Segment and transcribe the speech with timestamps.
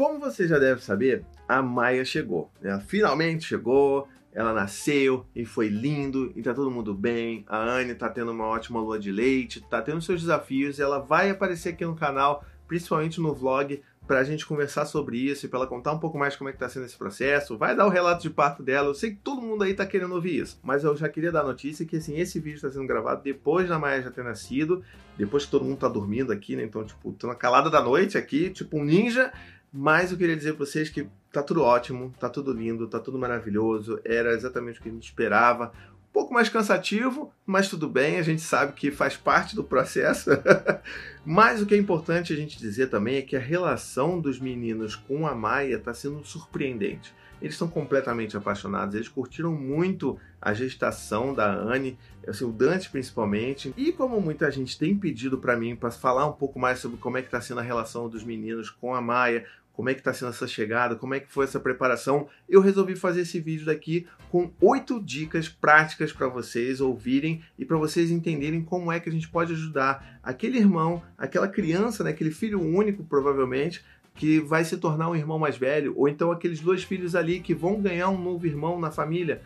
[0.00, 2.50] Como você já deve saber, a Maia chegou.
[2.62, 7.44] Ela finalmente chegou, ela nasceu e foi lindo e tá todo mundo bem.
[7.46, 11.00] A Anne tá tendo uma ótima lua de leite, tá tendo seus desafios e ela
[11.00, 15.58] vai aparecer aqui no canal, principalmente no vlog, pra gente conversar sobre isso e pra
[15.58, 17.58] ela contar um pouco mais como é que tá sendo esse processo.
[17.58, 18.88] Vai dar o relato de parto dela.
[18.88, 21.42] Eu sei que todo mundo aí tá querendo ouvir isso, mas eu já queria dar
[21.42, 24.82] a notícia que assim, esse vídeo tá sendo gravado depois da Maia já ter nascido,
[25.18, 26.62] depois que todo mundo tá dormindo aqui, né?
[26.64, 29.30] Então, tipo, tô na calada da noite aqui, tipo um ninja.
[29.72, 33.18] Mas eu queria dizer para vocês que tá tudo ótimo, tá tudo lindo, tá tudo
[33.18, 35.72] maravilhoso, era exatamente o que a gente esperava.
[36.10, 40.30] Um pouco mais cansativo, mas tudo bem, a gente sabe que faz parte do processo.
[41.24, 44.96] mas o que é importante a gente dizer também é que a relação dos meninos
[44.96, 47.14] com a Maia está sendo surpreendente.
[47.40, 53.72] Eles estão completamente apaixonados, eles curtiram muito a gestação da Anne, assim, o Dante principalmente.
[53.76, 57.16] E como muita gente tem pedido para mim para falar um pouco mais sobre como
[57.16, 60.12] é que está sendo a relação dos meninos com a Maia, como é que está
[60.12, 64.06] sendo essa chegada, como é que foi essa preparação, eu resolvi fazer esse vídeo daqui
[64.30, 69.12] com oito dicas práticas para vocês ouvirem e para vocês entenderem como é que a
[69.12, 73.82] gente pode ajudar aquele irmão, aquela criança, né, aquele filho único provavelmente,
[74.14, 77.54] que vai se tornar um irmão mais velho, ou então aqueles dois filhos ali que
[77.54, 79.40] vão ganhar um novo irmão na família.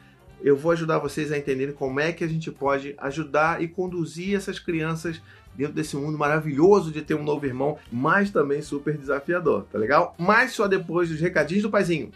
[0.44, 4.36] Eu vou ajudar vocês a entenderem como é que a gente pode ajudar e conduzir
[4.36, 5.22] essas crianças
[5.54, 10.14] dentro desse mundo maravilhoso de ter um novo irmão, mas também super desafiador, tá legal?
[10.18, 12.10] Mas só depois dos recadinhos do paizinho.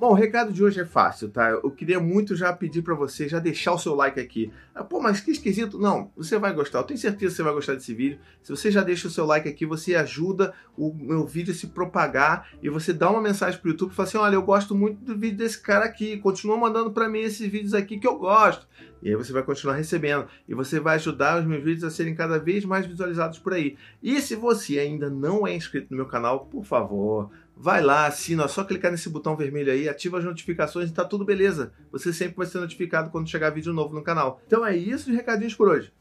[0.00, 1.50] Bom, o recado de hoje é fácil, tá?
[1.50, 4.50] Eu queria muito já pedir para você já deixar o seu like aqui.
[4.74, 5.78] Ah, pô, mas que esquisito.
[5.78, 6.78] Não, você vai gostar.
[6.78, 8.18] Eu tenho certeza que você vai gostar desse vídeo.
[8.42, 11.66] Se você já deixa o seu like aqui, você ajuda o meu vídeo a se
[11.66, 15.04] propagar e você dá uma mensagem pro YouTube e fala assim: "Olha, eu gosto muito
[15.04, 16.16] do vídeo desse cara aqui.
[16.16, 18.66] Continua mandando para mim esses vídeos aqui que eu gosto".
[19.02, 22.14] E aí você vai continuar recebendo e você vai ajudar os meus vídeos a serem
[22.14, 23.76] cada vez mais visualizados por aí.
[24.02, 27.30] E se você ainda não é inscrito no meu canal, por favor,
[27.62, 31.04] Vai lá, assina, é só clicar nesse botão vermelho aí, ativa as notificações e tá
[31.04, 31.74] tudo beleza.
[31.92, 34.40] Você sempre vai ser notificado quando chegar vídeo novo no canal.
[34.46, 35.92] Então é isso de recadinhos por hoje.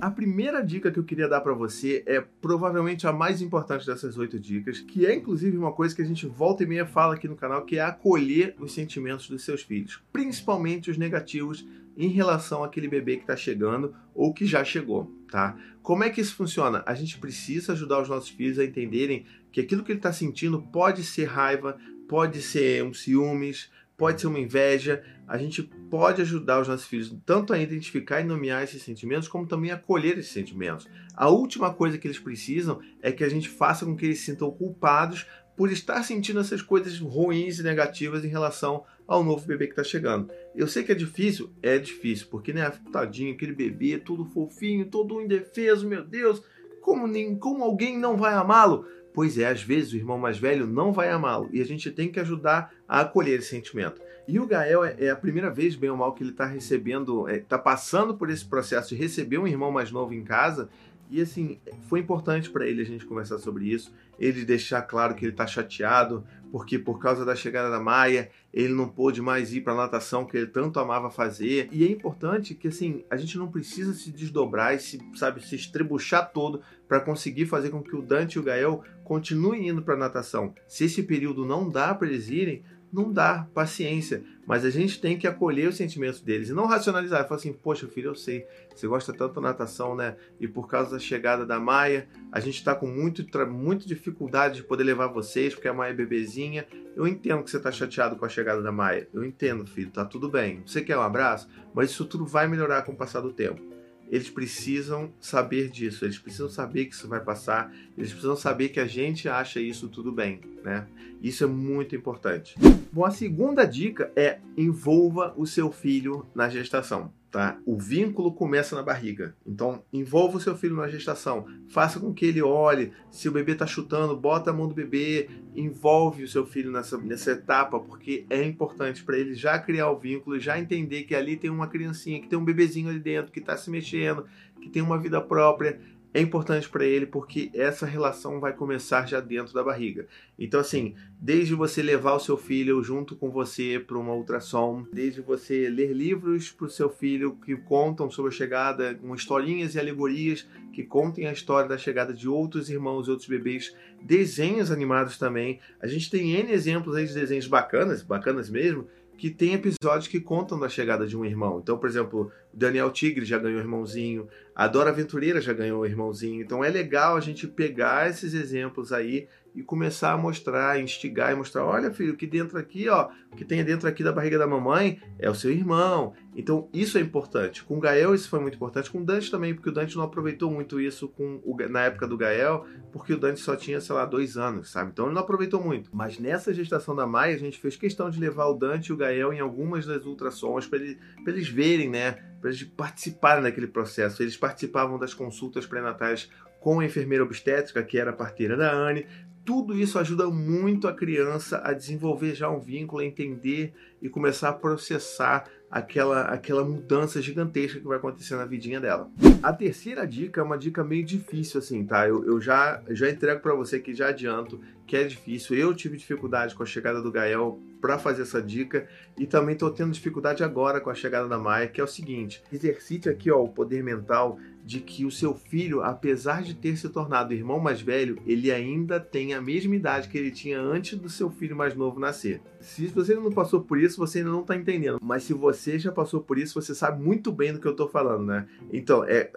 [0.00, 4.18] A primeira dica que eu queria dar para você é provavelmente a mais importante dessas
[4.18, 7.26] oito dicas, que é inclusive uma coisa que a gente volta e meia fala aqui
[7.26, 12.62] no canal, que é acolher os sentimentos dos seus filhos, principalmente os negativos em relação
[12.62, 15.56] àquele bebê que está chegando ou que já chegou, tá?
[15.82, 16.82] Como é que isso funciona?
[16.86, 20.60] A gente precisa ajudar os nossos filhos a entenderem que aquilo que ele está sentindo
[20.60, 25.02] pode ser raiva, pode ser um ciúmes, pode ser uma inveja.
[25.26, 29.46] A gente pode ajudar os nossos filhos tanto a identificar e nomear esses sentimentos, como
[29.46, 30.88] também a acolher esses sentimentos.
[31.14, 34.26] A última coisa que eles precisam é que a gente faça com que eles se
[34.26, 35.26] sintam culpados
[35.56, 39.82] por estar sentindo essas coisas ruins e negativas em relação ao novo bebê que está
[39.82, 40.30] chegando.
[40.54, 45.20] Eu sei que é difícil, é difícil, porque né, tadinho, aquele bebê todo fofinho, todo
[45.20, 46.42] indefeso, meu Deus,
[46.82, 48.86] como, nem, como alguém não vai amá-lo?
[49.16, 52.12] Pois é, às vezes o irmão mais velho não vai amá-lo e a gente tem
[52.12, 53.98] que ajudar a acolher esse sentimento.
[54.28, 57.26] E o Gael é, é a primeira vez, bem ou mal, que ele está recebendo,
[57.26, 60.68] está é, passando por esse processo de receber um irmão mais novo em casa
[61.10, 65.24] e assim, foi importante para ele a gente conversar sobre isso, ele deixar claro que
[65.24, 69.60] ele está chateado, porque por causa da chegada da Maia, ele não pôde mais ir
[69.60, 71.68] para natação que ele tanto amava fazer.
[71.70, 75.56] E é importante que assim, a gente não precisa se desdobrar e se, sabe, se
[75.56, 79.96] estrebuchar todo para conseguir fazer com que o Dante e o Gael continuem indo para
[79.96, 80.54] natação.
[80.66, 82.62] Se esse período não dá para eles irem,
[82.96, 84.24] não dá paciência.
[84.46, 87.26] Mas a gente tem que acolher os sentimentos deles e não racionalizar.
[87.28, 90.16] Falar assim, poxa, filho, eu sei, você gosta tanto da natação, né?
[90.40, 94.62] E por causa da chegada da Maia, a gente está com muito, muito dificuldade de
[94.62, 96.66] poder levar vocês, porque a Maia é bebezinha.
[96.94, 99.06] Eu entendo que você está chateado com a chegada da Maia.
[99.12, 100.62] Eu entendo, filho, tá tudo bem.
[100.64, 101.48] Você quer um abraço?
[101.74, 103.75] Mas isso tudo vai melhorar com o passar do tempo
[104.10, 108.80] eles precisam saber disso, eles precisam saber que isso vai passar, eles precisam saber que
[108.80, 110.86] a gente acha isso tudo bem, né?
[111.22, 112.54] Isso é muito importante.
[112.92, 117.12] Bom, a segunda dica é envolva o seu filho na gestação.
[117.36, 117.58] Tá?
[117.66, 119.36] O vínculo começa na barriga.
[119.46, 121.44] Então, envolva o seu filho na gestação.
[121.68, 122.94] Faça com que ele olhe.
[123.10, 125.28] Se o bebê está chutando, bota a mão do bebê.
[125.54, 129.98] Envolve o seu filho nessa, nessa etapa, porque é importante para ele já criar o
[129.98, 133.40] vínculo, já entender que ali tem uma criancinha, que tem um bebezinho ali dentro, que
[133.40, 134.24] está se mexendo,
[134.58, 135.78] que tem uma vida própria
[136.16, 140.06] é importante para ele porque essa relação vai começar já dentro da barriga.
[140.38, 145.20] Então, assim, desde você levar o seu filho junto com você para uma ultrassom, desde
[145.20, 149.78] você ler livros para o seu filho que contam sobre a chegada, com historinhas e
[149.78, 155.18] alegorias que contem a história da chegada de outros irmãos e outros bebês, desenhos animados
[155.18, 155.60] também.
[155.78, 160.20] A gente tem N exemplos aí de desenhos bacanas, bacanas mesmo, que tem episódios que
[160.20, 161.58] contam da chegada de um irmão.
[161.62, 166.42] Então, por exemplo, Daniel Tigre já ganhou irmãozinho, a Dora Aventureira já ganhou irmãozinho.
[166.42, 169.26] Então é legal a gente pegar esses exemplos aí
[169.56, 173.44] e começar a mostrar, instigar e mostrar, olha filho, que dentro aqui, ó, o que
[173.44, 176.12] tem dentro aqui da barriga da mamãe é o seu irmão.
[176.36, 177.64] Então isso é importante.
[177.64, 180.04] Com o Gael isso foi muito importante, com o Dante também, porque o Dante não
[180.04, 183.94] aproveitou muito isso com o, na época do Gael, porque o Dante só tinha, sei
[183.94, 184.90] lá, dois anos, sabe?
[184.92, 185.88] Então ele não aproveitou muito.
[185.90, 188.96] Mas nessa gestação da Maia, a gente fez questão de levar o Dante e o
[188.96, 192.12] Gael em algumas das ultrassons para ele, eles verem, né?
[192.42, 194.22] Para eles participarem daquele processo.
[194.22, 196.28] Eles participavam das consultas pré-natais
[196.66, 199.06] com a enfermeira obstétrica, que era a parteira da Anne.
[199.46, 203.72] Tudo isso ajuda muito a criança a desenvolver já um vínculo, a entender
[204.02, 209.08] e começar a processar aquela, aquela mudança gigantesca que vai acontecer na vidinha dela.
[209.40, 212.08] A terceira dica é uma dica meio difícil, assim, tá?
[212.08, 215.56] Eu, eu já, já entrego para você que já adianto que é difícil.
[215.56, 219.70] Eu tive dificuldade com a chegada do Gael para fazer essa dica e também estou
[219.70, 223.40] tendo dificuldade agora com a chegada da Maia, que é o seguinte: exercite aqui ó,
[223.42, 227.80] o poder mental de que o seu filho, apesar de ter se tornado irmão mais
[227.80, 231.76] velho, ele ainda tem a mesma idade que ele tinha antes do seu filho mais
[231.76, 232.42] novo nascer.
[232.58, 234.98] Se você não passou por isso, você ainda não está entendendo.
[235.00, 237.88] Mas se você já passou por isso, você sabe muito bem do que eu estou
[237.88, 238.48] falando, né?
[238.72, 239.30] Então, é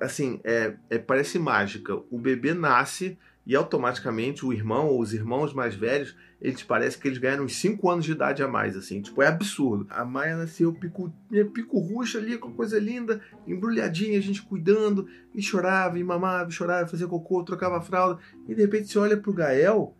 [0.00, 1.94] assim, é, é parece mágica.
[2.10, 3.16] O bebê nasce
[3.46, 7.56] e automaticamente o irmão ou os irmãos mais velhos, eles parece que eles ganharam uns
[7.56, 9.86] 5 anos de idade a mais, assim, tipo, é absurdo.
[9.90, 11.12] A Maia nasceu pico,
[11.52, 16.52] pico ruxa ali, com coisa linda, embrulhadinha, a gente cuidando, e chorava, e mamava, e
[16.52, 19.96] chorava, fazia cocô, trocava fralda, e de repente você olha pro Gael,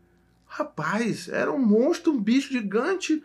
[0.47, 3.23] rapaz, era um monstro, um bicho gigante,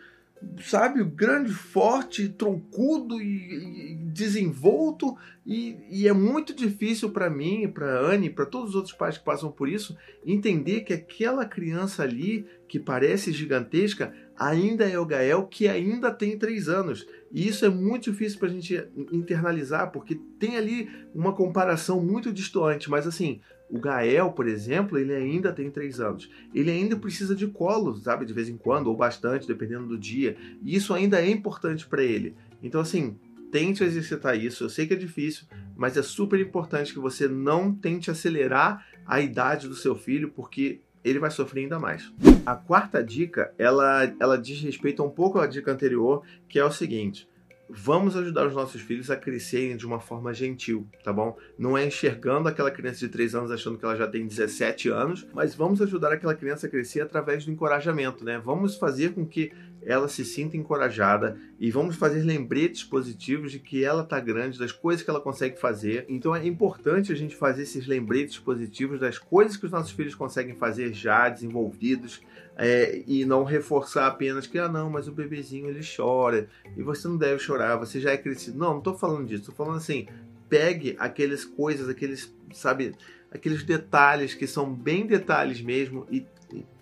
[0.60, 5.16] sabe, grande, forte, troncudo e, e desenvolto.
[5.46, 9.24] E, e, é muito difícil para mim, para Anne, para todos os outros pais que
[9.24, 15.46] passam por isso, entender que aquela criança ali que parece gigantesca ainda é o Gael
[15.46, 17.06] que ainda tem três anos.
[17.32, 22.32] E isso é muito difícil para a gente internalizar porque tem ali uma comparação muito
[22.32, 26.30] distante, mas assim o Gael, por exemplo, ele ainda tem três anos.
[26.54, 30.36] Ele ainda precisa de colo, sabe, de vez em quando, ou bastante, dependendo do dia.
[30.62, 32.34] E isso ainda é importante para ele.
[32.62, 33.16] Então, assim,
[33.50, 34.64] tente exercitar isso.
[34.64, 39.20] Eu sei que é difícil, mas é super importante que você não tente acelerar a
[39.20, 42.12] idade do seu filho, porque ele vai sofrer ainda mais.
[42.44, 46.72] A quarta dica, ela, ela diz respeito um pouco à dica anterior, que é o
[46.72, 47.28] seguinte
[47.68, 51.36] vamos ajudar os nossos filhos a crescerem de uma forma gentil, tá bom?
[51.58, 55.26] Não é enxergando aquela criança de 3 anos achando que ela já tem 17 anos,
[55.34, 58.40] mas vamos ajudar aquela criança a crescer através do encorajamento, né?
[58.42, 63.84] Vamos fazer com que ela se sinta encorajada e vamos fazer lembretes positivos de que
[63.84, 66.04] ela tá grande, das coisas que ela consegue fazer.
[66.08, 70.14] Então é importante a gente fazer esses lembretes positivos das coisas que os nossos filhos
[70.14, 72.20] conseguem fazer já desenvolvidos
[72.58, 77.06] é, e não reforçar apenas que ah não, mas o bebezinho ele chora e você
[77.06, 78.58] não deve chorar, você já é crescido.
[78.58, 80.08] Não, não tô falando disso, tô falando assim,
[80.48, 82.96] pegue aquelas coisas, aqueles, sabe,
[83.30, 86.26] aqueles detalhes que são bem detalhes mesmo e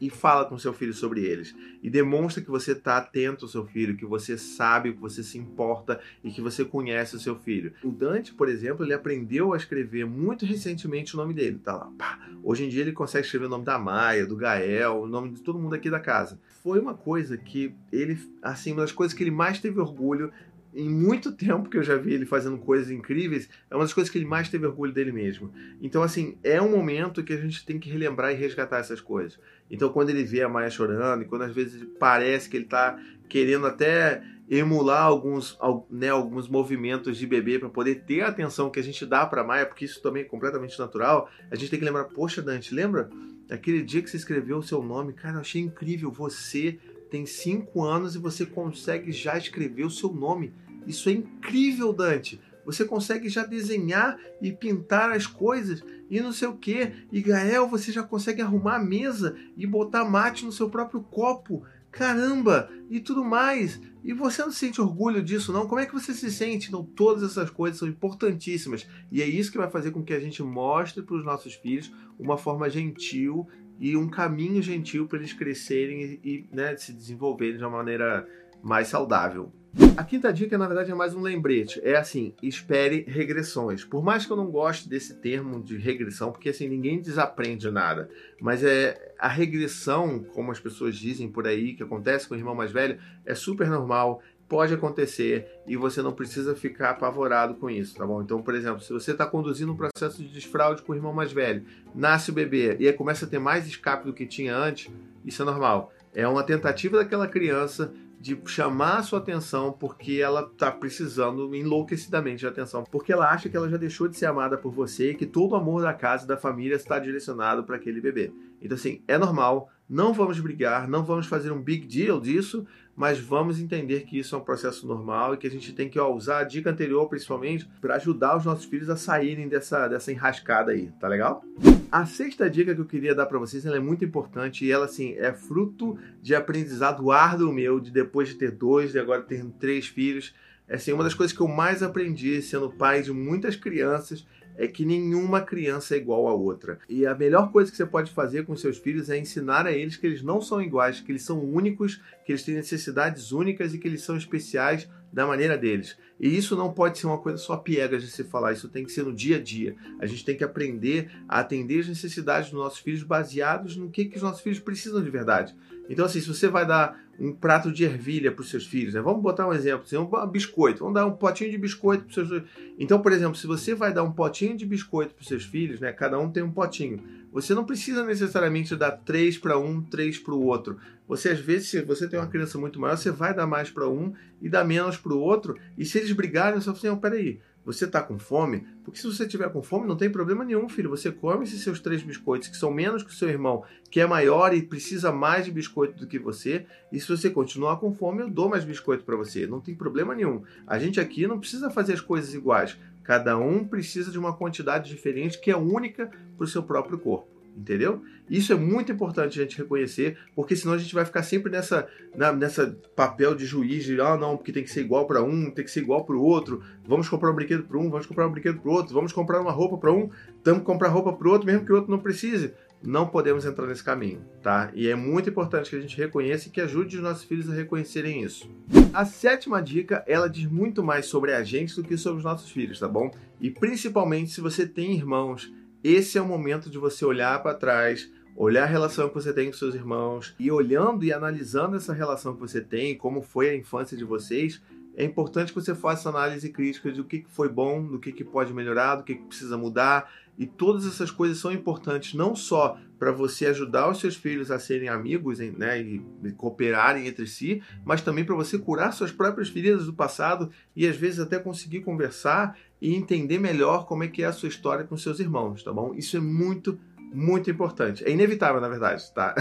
[0.00, 1.54] e fala com seu filho sobre eles.
[1.82, 5.38] E demonstra que você está atento ao seu filho, que você sabe, que você se
[5.38, 7.72] importa e que você conhece o seu filho.
[7.82, 11.58] O Dante, por exemplo, ele aprendeu a escrever muito recentemente o nome dele.
[11.58, 11.92] Tá lá.
[11.98, 12.18] Pá.
[12.42, 15.40] Hoje em dia ele consegue escrever o nome da Maia, do Gael, o nome de
[15.40, 16.38] todo mundo aqui da casa.
[16.62, 20.32] Foi uma coisa que ele, assim, uma das coisas que ele mais teve orgulho
[20.76, 24.12] em muito tempo que eu já vi ele fazendo coisas incríveis, é uma das coisas
[24.12, 25.50] que ele mais teve orgulho dele mesmo.
[25.80, 29.40] Então, assim, é um momento que a gente tem que relembrar e resgatar essas coisas.
[29.70, 32.98] Então, quando ele vê a Maia chorando, e quando às vezes parece que ele está
[33.26, 35.58] querendo até emular alguns,
[35.90, 39.42] né, alguns movimentos de bebê para poder ter a atenção que a gente dá para
[39.42, 43.08] Maia, porque isso também é completamente natural, a gente tem que lembrar, poxa, Dante, lembra
[43.50, 45.14] aquele dia que você escreveu o seu nome?
[45.14, 46.78] Cara, eu achei incrível, você
[47.10, 50.52] tem cinco anos e você consegue já escrever o seu nome.
[50.86, 52.40] Isso é incrível, Dante.
[52.64, 56.92] Você consegue já desenhar e pintar as coisas e não sei o que.
[57.12, 61.62] E Gael, você já consegue arrumar a mesa e botar mate no seu próprio copo.
[61.92, 62.68] Caramba!
[62.90, 63.80] E tudo mais.
[64.02, 65.66] E você não sente orgulho disso, não?
[65.66, 66.68] Como é que você se sente?
[66.68, 68.86] Então, todas essas coisas são importantíssimas.
[69.10, 71.92] E é isso que vai fazer com que a gente mostre para os nossos filhos
[72.18, 77.58] uma forma gentil e um caminho gentil para eles crescerem e, e né, se desenvolverem
[77.58, 78.28] de uma maneira
[78.62, 79.52] mais saudável.
[79.96, 81.80] A quinta dica, na verdade, é mais um lembrete.
[81.82, 83.84] É assim, espere regressões.
[83.84, 88.08] Por mais que eu não goste desse termo de regressão, porque assim, ninguém desaprende nada.
[88.40, 92.54] Mas é a regressão, como as pessoas dizem por aí, que acontece com o irmão
[92.54, 97.96] mais velho, é super normal, pode acontecer e você não precisa ficar apavorado com isso,
[97.96, 98.22] tá bom?
[98.22, 101.32] Então, por exemplo, se você está conduzindo um processo de desfraude com o irmão mais
[101.32, 101.64] velho,
[101.94, 104.90] nasce o bebê e aí começa a ter mais escape do que tinha antes,
[105.24, 105.92] isso é normal.
[106.14, 107.92] É uma tentativa daquela criança
[108.26, 113.48] de chamar a sua atenção porque ela tá precisando enlouquecidamente de atenção, porque ela acha
[113.48, 115.94] que ela já deixou de ser amada por você e que todo o amor da
[115.94, 118.32] casa e da família está direcionado para aquele bebê.
[118.60, 122.66] Então assim, é normal, não vamos brigar, não vamos fazer um big deal disso,
[122.96, 125.98] mas vamos entender que isso é um processo normal e que a gente tem que
[125.98, 130.10] ó, usar a dica anterior, principalmente, para ajudar os nossos filhos a saírem dessa, dessa
[130.10, 131.44] enrascada aí, tá legal?
[131.92, 134.86] A sexta dica que eu queria dar para vocês, ela é muito importante e ela,
[134.86, 139.44] assim, é fruto de aprendizado árduo meu, de depois de ter dois, e agora ter
[139.60, 140.34] três filhos.
[140.66, 144.26] É, assim, uma das coisas que eu mais aprendi sendo pai de muitas crianças
[144.56, 146.78] é que nenhuma criança é igual a outra.
[146.88, 149.96] E a melhor coisa que você pode fazer com seus filhos é ensinar a eles
[149.96, 153.78] que eles não são iguais, que eles são únicos, que eles têm necessidades únicas e
[153.78, 155.96] que eles são especiais da maneira deles.
[156.20, 158.92] E isso não pode ser uma coisa só piegas de se falar, isso tem que
[158.92, 159.74] ser no dia a dia.
[159.98, 164.04] A gente tem que aprender a atender as necessidades dos nossos filhos baseados no que,
[164.04, 165.56] que os nossos filhos precisam de verdade.
[165.88, 169.00] Então, assim, se você vai dar um prato de ervilha para os seus filhos, né?
[169.00, 172.14] vamos botar um exemplo, assim, um biscoito, vamos dar um potinho de biscoito para os
[172.14, 172.50] seus filhos.
[172.78, 175.80] Então, por exemplo, se você vai dar um potinho de biscoito para os seus filhos,
[175.80, 175.92] né?
[175.92, 177.02] cada um tem um potinho,
[177.36, 180.78] você não precisa necessariamente dar três para um, três para o outro.
[181.06, 183.86] Você, às vezes, se você tem uma criança muito maior, você vai dar mais para
[183.86, 186.96] um e dar menos para o outro, e se eles brigarem, você fala assim, oh,
[186.96, 188.66] peraí, você está com fome?
[188.82, 190.88] Porque se você tiver com fome, não tem problema nenhum, filho.
[190.88, 194.06] Você come esses seus três biscoitos, que são menos que o seu irmão, que é
[194.06, 196.64] maior e precisa mais de biscoito do que você.
[196.90, 199.46] E se você continuar com fome, eu dou mais biscoito para você.
[199.46, 200.42] Não tem problema nenhum.
[200.66, 202.78] A gente aqui não precisa fazer as coisas iguais.
[203.06, 207.36] Cada um precisa de uma quantidade diferente que é única para o seu próprio corpo
[207.56, 208.02] entendeu?
[208.28, 211.88] Isso é muito importante a gente reconhecer, porque senão a gente vai ficar sempre nessa,
[212.14, 215.50] na, nessa papel de juiz de ah não, porque tem que ser igual para um,
[215.50, 216.62] tem que ser igual para o outro.
[216.86, 219.40] Vamos comprar um brinquedo para um, vamos comprar um brinquedo para o outro, vamos comprar
[219.40, 220.10] uma roupa para um,
[220.44, 222.52] temos comprar roupa para o outro, mesmo que o outro não precise.
[222.82, 224.70] Não podemos entrar nesse caminho, tá?
[224.74, 227.54] E é muito importante que a gente reconheça e que ajude os nossos filhos a
[227.54, 228.48] reconhecerem isso.
[228.96, 232.50] A sétima dica, ela diz muito mais sobre a gente do que sobre os nossos
[232.50, 233.10] filhos, tá bom?
[233.38, 235.52] E principalmente se você tem irmãos
[235.84, 239.50] esse é o momento de você olhar para trás, olhar a relação que você tem
[239.50, 243.54] com seus irmãos e olhando e analisando essa relação que você tem, como foi a
[243.54, 244.62] infância de vocês,
[244.96, 248.96] é importante que você faça análise crítica do que foi bom, do que pode melhorar,
[248.96, 250.10] do que precisa mudar.
[250.38, 254.58] E todas essas coisas são importantes não só para você ajudar os seus filhos a
[254.58, 256.02] serem amigos né, e
[256.36, 260.96] cooperarem entre si, mas também para você curar suas próprias feridas do passado e às
[260.96, 264.96] vezes até conseguir conversar e entender melhor como é que é a sua história com
[264.96, 265.94] seus irmãos, tá bom?
[265.94, 266.78] Isso é muito,
[267.12, 268.04] muito importante.
[268.04, 269.34] É inevitável, na verdade, tá?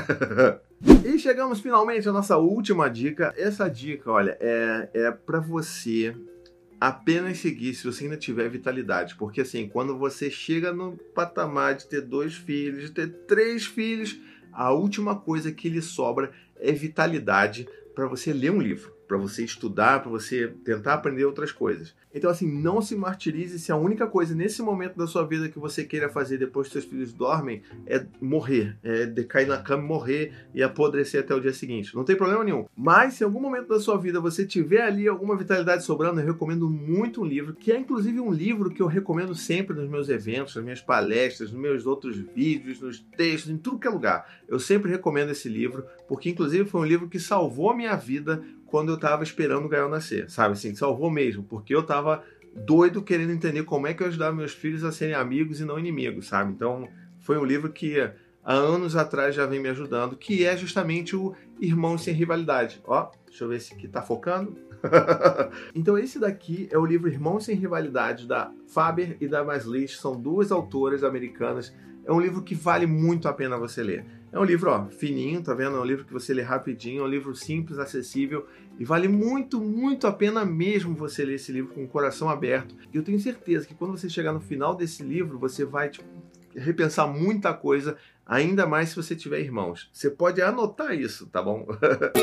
[1.04, 3.34] e chegamos finalmente à nossa última dica.
[3.38, 6.16] Essa dica, olha, é, é para você
[6.88, 9.16] apenas seguir se você ainda tiver vitalidade.
[9.16, 14.20] Porque assim, quando você chega no patamar de ter dois filhos, de ter três filhos,
[14.52, 19.44] a última coisa que lhe sobra é vitalidade para você ler um livro para você
[19.44, 21.94] estudar, para você tentar aprender outras coisas.
[22.14, 25.60] Então, assim, não se martirize se a única coisa nesse momento da sua vida que
[25.60, 30.32] você queira fazer depois que seus filhos dormem é morrer, é decair na cama, morrer
[30.54, 31.94] e apodrecer até o dia seguinte.
[31.94, 32.66] Não tem problema nenhum.
[32.76, 36.26] Mas se em algum momento da sua vida você tiver ali alguma vitalidade sobrando, eu
[36.26, 40.08] recomendo muito um livro, que é inclusive um livro que eu recomendo sempre nos meus
[40.08, 44.26] eventos, nas minhas palestras, nos meus outros vídeos, nos textos, em tudo que é lugar.
[44.48, 48.42] Eu sempre recomendo esse livro, porque inclusive foi um livro que salvou a minha vida
[48.66, 50.54] quando eu tava esperando o Gael nascer, sabe?
[50.54, 52.24] Assim, salvou mesmo, porque eu tava
[52.56, 55.78] doido querendo entender como é que eu ajudava meus filhos a serem amigos e não
[55.78, 56.52] inimigos, sabe?
[56.52, 56.88] Então,
[57.20, 58.00] foi um livro que
[58.44, 62.82] há anos atrás já vem me ajudando, que é justamente o Irmãos Sem Rivalidade.
[62.86, 64.58] Ó, deixa eu ver se aqui tá focando.
[65.74, 70.20] então esse daqui é o livro Irmãos Sem Rivalidade da Faber e da Maslich, são
[70.20, 71.74] duas autoras americanas.
[72.06, 74.06] É um livro que vale muito a pena você ler.
[74.36, 75.78] É um livro, ó, fininho, tá vendo?
[75.78, 78.46] É um livro que você lê rapidinho, é um livro simples, acessível
[78.78, 82.76] e vale muito, muito a pena mesmo você ler esse livro com o coração aberto.
[82.94, 86.06] E eu tenho certeza que quando você chegar no final desse livro, você vai tipo,
[86.54, 89.90] repensar muita coisa, ainda mais se você tiver irmãos.
[89.94, 91.66] Você pode anotar isso, tá bom?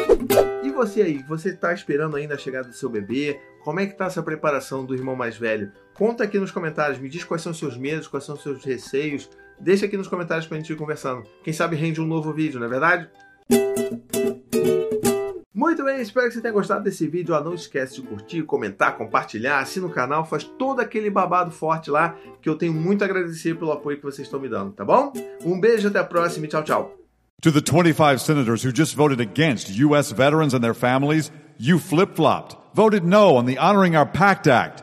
[0.62, 3.40] e você aí, você está esperando ainda a chegada do seu bebê?
[3.64, 5.73] Como é que está essa preparação do irmão mais velho?
[5.95, 8.62] Conta aqui nos comentários, me diz quais são os seus medos, quais são os seus
[8.62, 9.31] receios.
[9.62, 11.23] Deixa aqui nos comentários pra gente ir conversando.
[11.45, 13.09] Quem sabe rende um novo vídeo, não é verdade?
[15.54, 17.38] Muito bem, espero que você tenha gostado desse vídeo.
[17.40, 22.16] não esquece de curtir, comentar, compartilhar, assina o canal, faz todo aquele babado forte lá,
[22.40, 25.12] que eu tenho muito a agradecer pelo apoio que vocês estão me dando, tá bom?
[25.45, 26.97] Um beijo, até a próxima e tchau, tchau.
[27.42, 30.12] To the 25 senators who just voted against U.S.
[30.12, 34.83] veterans and their families, you flip-flopped, voted no on the Honoring Our Pact Act.